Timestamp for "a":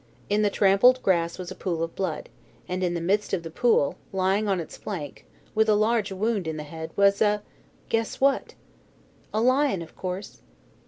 1.51-1.55, 5.69-5.75, 7.21-7.43, 9.31-9.41